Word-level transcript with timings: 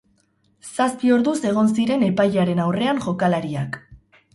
Zazpi 0.69 1.11
orduz 1.17 1.35
egon 1.51 1.71
ziren 1.77 2.09
epailearen 2.11 2.67
aurrean 2.67 3.07
jokalariak. 3.09 3.85